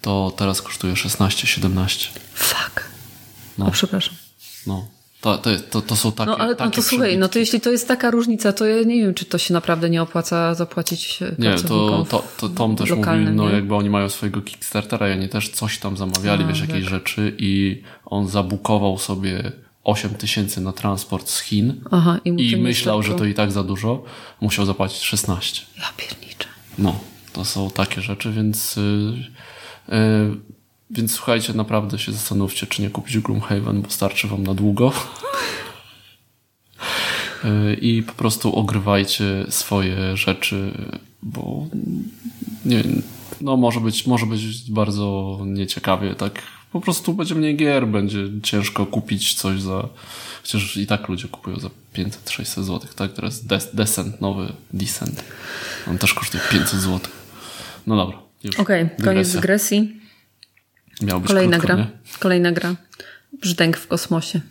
[0.01, 2.07] To teraz kosztuje 16-17.
[2.33, 2.89] Fuck.
[3.57, 3.65] No.
[3.65, 4.15] O, przepraszam.
[4.67, 4.87] No.
[5.21, 5.37] To,
[5.69, 7.87] to, to, są takie No ale no takie to słuchaj, no to jeśli to jest
[7.87, 11.55] taka różnica, to ja nie wiem, czy to się naprawdę nie opłaca zapłacić e, Nie,
[11.55, 13.55] to, to, to Tom też mówił, no nie?
[13.55, 16.89] jakby oni mają swojego Kickstartera i oni też coś tam zamawiali, A, wiesz, jakieś tak.
[16.89, 19.51] rzeczy i on zabukował sobie
[19.85, 23.63] 8 tysięcy na transport z Chin Aha, i, i myślał, że to i tak za
[23.63, 24.03] dużo,
[24.41, 25.61] musiał zapłacić 16.
[25.77, 26.47] Ja pierniczę.
[26.77, 26.99] No,
[27.33, 30.37] to są takie rzeczy, więc yy, yy,
[30.89, 34.91] więc słuchajcie, naprawdę się zastanówcie, czy nie kupić Gloomhaven, bo starczy wam na długo.
[37.43, 40.71] Yy, I po prostu ogrywajcie swoje rzeczy,
[41.23, 41.67] bo
[42.65, 42.83] nie,
[43.41, 46.41] no może być, może być bardzo nieciekawie, tak
[46.75, 49.89] po prostu będzie mniej gier, będzie ciężko kupić coś za,
[50.41, 53.13] chociaż i tak ludzie kupują za 500-600 zł, tak?
[53.13, 55.23] Teraz Des Descent, nowy Descent.
[55.87, 56.99] On też kosztuje 500 zł.
[57.87, 58.17] No dobra.
[58.57, 59.41] Okej, koniec Dygresja.
[59.41, 60.01] dygresji.
[61.01, 61.85] Miał być Kolejna krótko, gra.
[61.85, 61.91] nie?
[62.19, 62.75] Kolejna gra.
[63.41, 64.41] Brzdęk w kosmosie.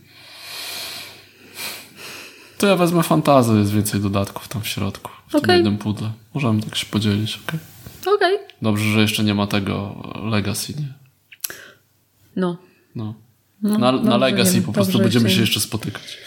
[2.59, 5.11] To ja wezmę fantazję, jest więcej dodatków tam w środku.
[5.29, 5.55] W tym Okej.
[5.57, 6.11] jednym pudle.
[6.35, 7.61] Możemy tak się podzielić, okej?
[8.15, 8.39] Okej.
[8.63, 9.95] Dobrze, że jeszcze nie ma tego
[10.31, 11.04] Legacy, nie?
[12.37, 12.57] No.
[12.95, 13.15] No.
[13.63, 16.19] No, na, na Legacy po prostu dobrze, będziemy się jeszcze spotykać.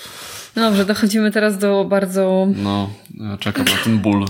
[0.55, 2.89] No Dobrze, dochodzimy teraz do bardzo No,
[3.19, 4.25] ja czekam na ten ból.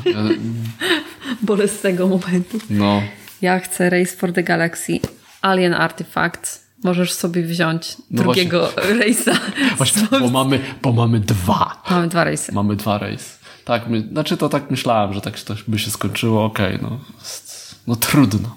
[1.42, 2.58] Bolesnego momentu.
[2.70, 3.02] no,
[3.42, 5.00] Ja chcę Race for the Galaxy
[5.42, 6.68] Alien Artifacts.
[6.84, 9.32] Możesz sobie wziąć No drugiego rejsa.
[9.78, 11.84] właśnie, bo mamy, bo mamy dwa.
[11.90, 12.52] Mamy dwa rejsy.
[12.52, 13.40] Mamy dwa rejs.
[13.66, 16.46] Tak, my, znaczy to tak myślałem, że tak to by się skończyło.
[16.46, 17.00] Okej, no.
[17.88, 18.56] No trudno.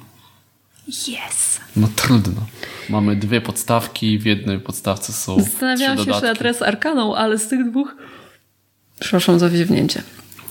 [0.90, 1.61] Yes!
[1.76, 2.46] No trudno.
[2.88, 6.26] Mamy dwie podstawki, w jednej podstawce są Zastanawiałam się jeszcze dodatki.
[6.26, 7.96] na teraz Arkaną, ale z tych dwóch...
[9.00, 10.03] Przepraszam za wziewnięcie.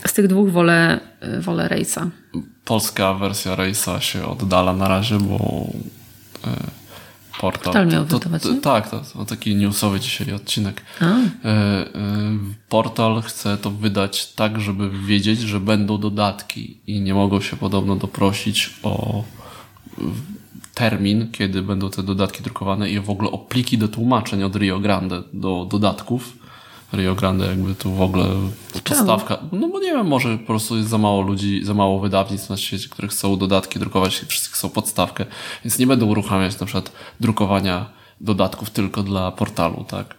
[0.08, 1.00] Z tych dwóch wolę,
[1.38, 2.10] y, wolę rejsa.
[2.66, 5.36] Polska wersja Rejsa się oddala na razie, bo
[6.44, 6.50] e,
[7.40, 7.64] portal...
[7.64, 8.54] Portal miał to, wydawać, to?
[8.54, 10.82] Tak, to, to taki newsowy dzisiaj odcinek.
[11.02, 11.86] E, e,
[12.70, 17.96] portal chce to wydać tak, żeby wiedzieć, że będą dodatki i nie mogą się podobno
[17.96, 19.24] doprosić o
[20.74, 24.80] termin, kiedy będą te dodatki drukowane i w ogóle o pliki do tłumaczeń od Rio
[24.80, 26.38] Grande do dodatków.
[26.94, 28.26] Rio Grande jakby tu w ogóle
[28.84, 29.38] podstawka.
[29.52, 32.58] No bo nie wiem, może po prostu jest za mało ludzi, za mało wydawnictw na
[32.58, 35.26] świecie, które chcą dodatki drukować i wszyscy chcą podstawkę.
[35.66, 37.90] Więc nie będą uruchamiać na przykład drukowania
[38.22, 40.16] dodatków tylko dla portalu, tak?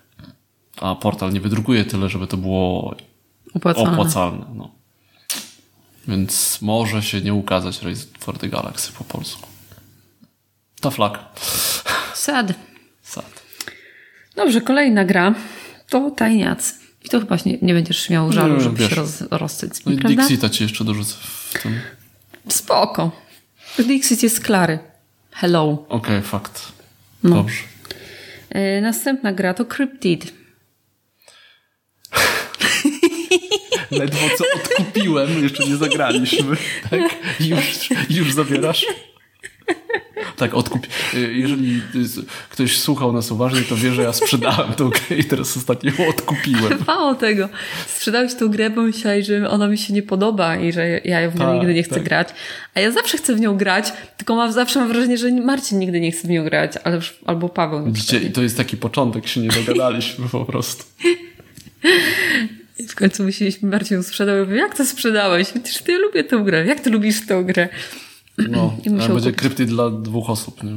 [0.81, 2.95] A portal nie wydrukuje tyle, żeby to było
[3.55, 3.93] Opłacalne.
[3.93, 4.45] opłacalne.
[4.55, 4.71] No.
[6.09, 9.50] Więc może się nie ukazać Race for the Galaxy po polsku.
[10.81, 11.19] To flag.
[12.15, 12.53] Sad.
[13.03, 13.43] Sad.
[14.37, 15.35] Dobrze, kolejna gra
[15.89, 16.75] to Tajniacy.
[17.05, 18.89] I to chyba nie, nie będziesz miał żalu, Nie, żeby wiesz.
[18.91, 19.97] się roz, rozsyć No i?
[19.97, 21.81] Dixita ci jeszcze dorzucę w tym.
[22.49, 23.11] Spoko.
[23.79, 24.79] Dixit jest klary.
[25.31, 25.87] Hello.
[25.89, 26.73] Okej, fakt.
[27.23, 27.37] No.
[27.37, 27.63] Dobrze.
[28.55, 30.33] Yy, następna gra to Cryptid.
[33.91, 36.57] Ledwo co odkupiłem, jeszcze nie zagraliśmy.
[36.91, 37.01] Tak?
[37.41, 38.87] Już, już zabierasz?
[40.37, 40.87] Tak, odkup.
[41.33, 41.83] Jeżeli
[42.51, 46.09] ktoś słuchał nas uważnie, to wie, że ja sprzedałem tą grę i teraz ostatnio ją
[46.09, 46.79] odkupiłem.
[46.87, 47.49] Mało tego.
[47.87, 51.35] Sprzedałeś tą grę, bo myślałeś, że ona mi się nie podoba i że ja w
[51.35, 52.05] nią Tak, nigdy nie chcę tak.
[52.05, 52.29] grać.
[52.75, 56.01] A ja zawsze chcę w nią grać, tylko mam, zawsze mam wrażenie, że Marcin nigdy
[56.01, 57.81] nie chce w nią grać, ale albo Paweł.
[57.81, 60.85] na Widzicie, i to jest taki początek, się nie dogadaliśmy po prostu.
[62.79, 64.37] I w końcu musieliśmy, Marcin ją sprzedał.
[64.37, 65.49] Ja mówię, jak to sprzedałeś?
[65.51, 66.67] Przecież ty lubię tę grę.
[66.67, 67.69] Jak ty lubisz tę grę?
[68.49, 69.41] No, I musiał będzie kupić.
[69.41, 70.73] krypty dla dwóch osób, nie?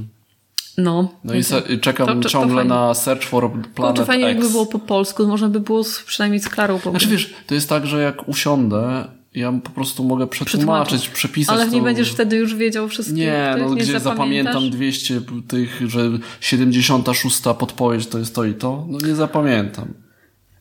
[0.78, 1.12] No.
[1.24, 2.70] No i se, czekam To- to- to ciągle fajnie.
[2.70, 4.36] na Search for Planet fajnie X.
[4.36, 7.56] jakby było po polsku, można by było z, przynajmniej z Klarą po Znaczy wiesz, to
[7.56, 11.84] jest tak, że jak usiądę, ja po prostu mogę przetłumaczyć, przepisać Ale nie to...
[11.84, 13.18] będziesz wtedy już wiedział wszystkich.
[13.18, 18.86] Nie, no nie gdzie zapamiętam 200 tych, że 76 podpowiedź to jest to i to?
[18.90, 19.94] No nie zapamiętam.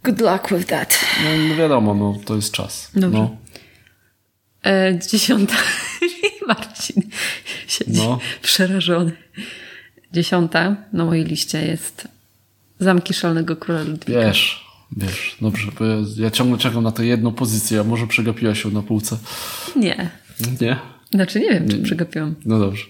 [0.05, 0.99] Good luck with that.
[1.25, 2.91] No, no wiadomo, no to jest czas.
[2.95, 3.19] Dobrze.
[3.19, 3.37] No,
[4.65, 5.55] E, dziesiąta.
[6.49, 7.03] Marcin
[7.69, 8.19] siedzi No.
[8.43, 9.13] przerażony.
[10.13, 12.09] Dziesiąta na mojej liście jest
[12.79, 14.21] Zamki Szalnego Króla Ludwika.
[14.21, 14.65] wiesz,
[14.97, 18.71] wiesz, dobrze, bo ja, ja ciągle czekam na tę jedną pozycję, a może przegapiłaś ją
[18.71, 19.19] na półce.
[19.77, 20.11] Nie.
[20.61, 20.77] Nie?
[21.15, 22.35] Znaczy nie wiem, czy przegapiłam.
[22.45, 22.85] No dobrze.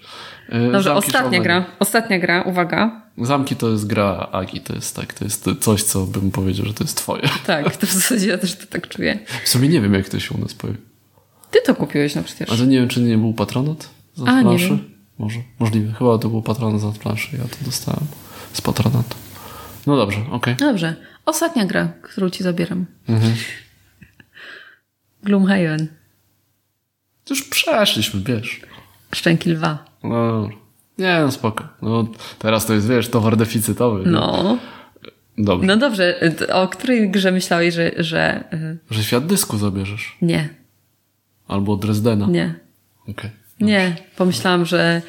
[0.48, 1.42] E, Dobrze, Zamki ostatnia Szalonego.
[1.44, 1.64] gra.
[1.78, 3.02] Ostatnia gra, uwaga.
[3.18, 6.74] Zamki to jest gra Agi, to jest tak, to jest coś, co bym powiedział, że
[6.74, 7.22] to jest twoje.
[7.46, 9.18] Tak, to w zasadzie ja też to tak czuję.
[9.44, 10.78] W sumie nie wiem, jak to się u nas pojawi.
[11.52, 12.50] Ty to kupiłeś, no przecież.
[12.52, 14.78] A to nie wiem, czy nie był patronat za A, nie wiem.
[15.18, 15.92] Może, możliwe.
[15.92, 18.06] Chyba to był patronat za planszy, ja to dostałem
[18.52, 19.16] z patronatu.
[19.86, 20.56] No dobrze, okej.
[20.56, 20.96] Dobrze.
[21.26, 22.86] Ostatnia gra, którą ci zabieram.
[23.08, 23.32] Mhm.
[25.24, 25.88] Gloomhaven.
[27.30, 28.60] Już przeszliśmy, wiesz.
[29.14, 29.84] Szczęki lwa.
[30.04, 30.48] No,
[30.98, 31.68] nie, no spoko.
[31.82, 32.06] No,
[32.38, 34.04] teraz to jest, wiesz, towar deficytowy.
[34.04, 34.10] nie?
[34.10, 34.58] No.
[35.38, 35.66] Dobrze.
[35.66, 36.20] No dobrze,
[36.52, 40.16] o której grze myślałeś, że, że y, Że świat dysku zabierzesz.
[40.22, 40.48] nie,
[41.48, 42.26] Albo Dresdena.
[42.26, 42.54] nie,
[43.08, 43.30] Okej.
[43.60, 43.96] nie.
[44.16, 45.02] Pomyślałam, że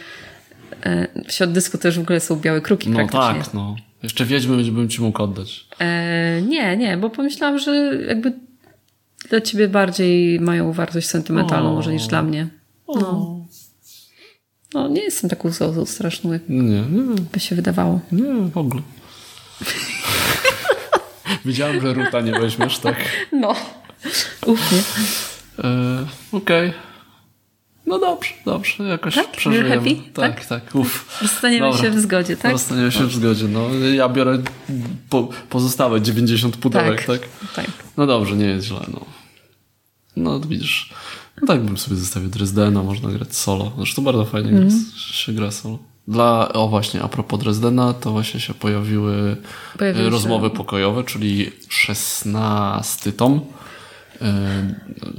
[0.86, 3.76] y, wśród dysku też w ogóle są białe kruki No tak, no.
[4.04, 5.68] Jeszcze Wiedźmy bym ci mógł oddać.
[5.80, 7.76] E, nie, nie, bo pomyślałam, że
[8.08, 8.34] jakby
[9.30, 11.74] dla ciebie bardziej mają wartość sentymentalną O.
[11.76, 12.48] może niż dla mnie.
[12.88, 13.40] No.
[14.74, 18.00] No, nie jestem taką zozą straszną, jak Nie, nie, by się wydawało.
[18.12, 18.82] nie, w ogóle.
[21.46, 22.96] Wiedziałem, że Ruta nie weźmiesz, tak?
[23.32, 23.56] No.
[24.46, 24.78] Ufnie.
[25.60, 26.74] E, Okej.
[27.86, 29.32] No dobrze, dobrze, jakoś Tak?
[29.32, 29.70] przeżyjemy.
[29.70, 29.96] Happy?
[30.14, 31.20] Tak, tak, uff.
[31.22, 31.82] Zostaniemy Dobra.
[31.82, 32.52] się w zgodzie, tak?
[32.52, 33.70] Zostaniemy się w zgodzie, no.
[33.96, 34.38] Ja biorę
[35.10, 37.20] po, pozostałe 90 pudełek, tak.
[37.56, 37.66] tak.
[37.98, 39.06] No dobrze, nie jest źle, no.
[40.16, 40.94] No, widzisz.
[41.42, 43.72] No tak bym sobie zostawił Dresdena, można grać solo.
[43.78, 44.70] Zresztą bardzo fajnie Mhm.
[44.70, 44.80] gra,
[45.14, 45.80] się gra solo.
[46.08, 49.38] Dla, o właśnie, a propos Dresdena, to właśnie się pojawiły
[49.78, 53.42] Pojawiły e, się- rozmowy pokojowe, czyli 16 tom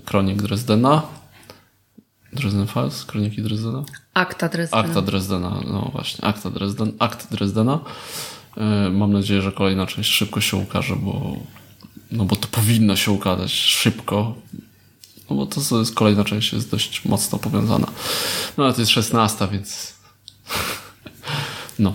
[0.05, 1.03] Kronik Dresdena.
[2.33, 3.05] Dresden Files?
[3.05, 3.85] Kroniki Dresdena?
[4.15, 4.83] Akta Dresdena.
[4.83, 7.81] Akta Dresdena, no właśnie, Akta Dresden, Akt Dresdena.
[8.57, 11.37] E, Mam nadzieję, że kolejna część szybko się ukaże, bo,
[12.11, 14.35] no bo to powinno się ukazać szybko.
[15.31, 17.87] No bo to co jest kolejna część jest dość mocno powiązana.
[18.59, 19.95] No ale to jest szesnasta, więc
[21.79, 21.95] no.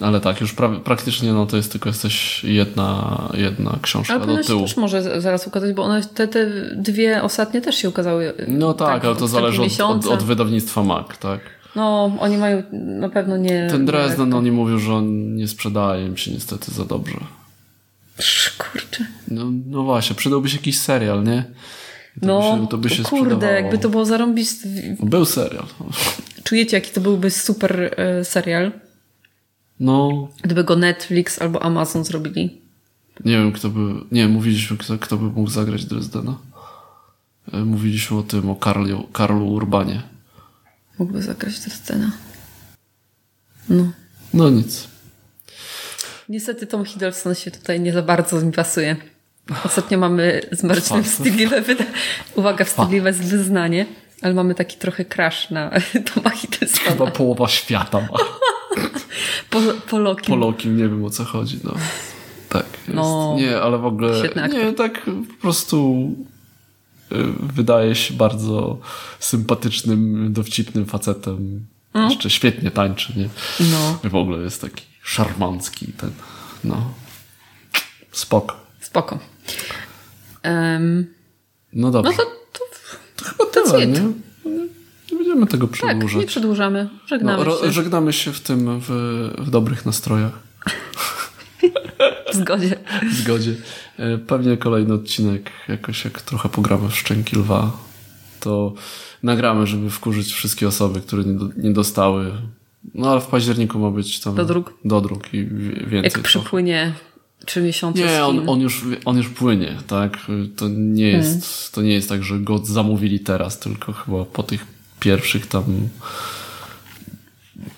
[0.00, 4.44] Ale tak, już prawie, praktycznie no to jest tylko jesteś jedna, jedna książka Ale do
[4.44, 4.62] tyłu.
[4.62, 8.32] też może zaraz ukazać, bo one, te, te dwie ostatnie też się ukazały.
[8.48, 11.40] No tak, ale w to zależy od, od, od wydawnictwa Mac, tak?
[11.76, 13.68] No, oni mają na pewno nie...
[13.70, 17.16] Ten Dresden, nie- oni mówią, że on nie sprzedaje im się niestety za dobrze.
[18.58, 19.06] Kurczę.
[19.28, 21.44] No, no właśnie, przydałby się jakiś serial, nie?
[22.20, 23.52] To No, by się, to by się kurde, sprzedawało.
[23.58, 24.48] jakby to było zarobić...
[25.02, 25.64] Był serial.
[26.44, 28.72] Czujecie, jaki to byłby super e, serial?
[29.80, 32.60] No, Gdyby go Netflix albo Amazon zrobili.
[33.24, 33.80] nie wiem, kto by...
[34.12, 36.38] Nie, mówiliśmy, kto, kto by mógł zagrać Dresdena.
[37.52, 40.02] E, Mówiliśmy o tym, o Karlu, Karlu Urbanie.
[40.98, 42.10] Mógłby zagrać scenę.
[43.68, 43.84] No.
[44.34, 44.88] No nic.
[46.28, 48.96] Niestety Tom Hiddleston się tutaj nie za bardzo mi pasuje.
[49.64, 51.02] Ostatnio mamy z Marcinem
[51.62, 51.84] wyda-
[52.36, 53.86] uwaga, wstydliwe wyznanie,
[54.22, 55.70] ale mamy taki trochę crash na
[56.14, 56.90] Toma Hiddlestona.
[56.90, 58.08] Chyba połowa świata ma.
[59.50, 60.26] Po, po Loki.
[60.26, 61.74] Po Lokim nie wiem o co chodzi, no.
[62.48, 62.88] Tak, jest.
[62.94, 63.36] No.
[63.38, 64.22] nie, ale w ogóle...
[64.52, 66.08] Nie, tak po prostu
[67.12, 68.78] y, wydaje się bardzo
[69.18, 71.66] sympatycznym, dowcipnym facetem.
[71.94, 73.28] Jeszcze świetnie tańczy, nie?
[73.60, 76.10] No, W ogóle jest taki szarmancki ten,
[76.64, 76.94] no.
[78.12, 78.56] Spoko.
[78.80, 79.18] spoko.
[80.42, 81.06] Em,
[81.72, 82.12] No dobrze.
[82.12, 82.64] no to, to
[83.16, 84.12] to chyba tyle, nie?
[85.38, 86.20] Będziemy tego tak, przedłużać.
[86.20, 86.88] nie przedłużamy.
[87.06, 88.88] Żegnamy no, się żegnamy się w tym, w,
[89.38, 90.38] w dobrych nastrojach.
[92.32, 92.76] w zgodzie.
[93.10, 93.54] w zgodzie.
[93.98, 97.72] E, Pewnie kolejny odcinek, jakoś jak trochę pogramy w Szczęki Lwa,
[98.40, 98.74] to
[99.22, 102.32] nagramy, żeby wkurzyć wszystkie osoby, które nie, do, nie dostały.
[102.94, 104.34] No ale w październiku ma być tam...
[104.34, 104.74] Dodruk.
[104.84, 106.02] Dodruk i wie- więcej.
[106.02, 106.92] Jak przypłynie
[107.46, 110.18] trzy miesiące Nie, on, on, już, on już płynie, tak?
[110.56, 111.32] To nie, Hmm.
[111.32, 115.88] jest, to nie jest tak, że go zamówili teraz, tylko chyba po tych pierwszych tam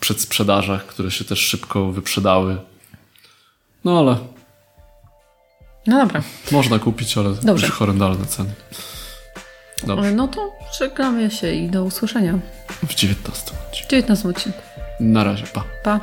[0.00, 2.56] przedsprzedażach, które się też szybko wyprzedały.
[3.84, 4.16] No ale
[5.86, 6.22] No dobra.
[6.52, 7.66] można kupić, ale Dobrze.
[7.66, 8.50] już horrendalne ceny.
[9.86, 12.38] Dobrze, No to żegnamy się i do usłyszenia
[12.88, 13.86] w 19 odcinku.
[13.86, 14.58] w 19 odcinku.
[15.00, 15.64] Na razie, pa.
[15.84, 16.00] Pa.